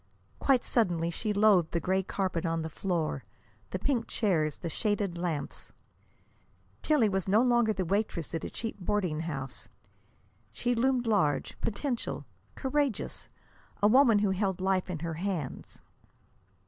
[0.39, 3.23] Quite suddenly she loathed the gray carpet on the floor,
[3.69, 5.71] the pink chairs, the shaded lamps.
[6.81, 9.69] Tillie was no longer the waitress at a cheap boarding house.
[10.51, 12.25] She loomed large, potential,
[12.55, 13.29] courageous,
[13.83, 15.83] a woman who held life in her hands.